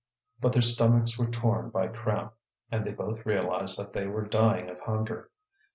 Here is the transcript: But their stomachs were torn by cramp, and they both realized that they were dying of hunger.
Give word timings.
But 0.39 0.53
their 0.53 0.63
stomachs 0.63 1.19
were 1.19 1.29
torn 1.29 1.69
by 1.69 1.87
cramp, 1.87 2.33
and 2.71 2.83
they 2.83 2.91
both 2.91 3.23
realized 3.23 3.77
that 3.77 3.93
they 3.93 4.07
were 4.07 4.25
dying 4.25 4.67
of 4.67 4.79
hunger. 4.79 5.29